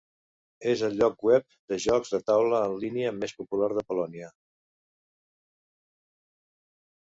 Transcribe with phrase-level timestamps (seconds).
[0.69, 1.43] És el lloc web
[1.73, 4.31] de jocs de taula en línia més popular de Polònia.